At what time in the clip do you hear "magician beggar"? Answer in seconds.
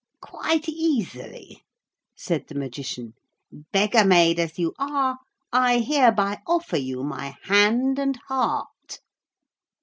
2.55-4.03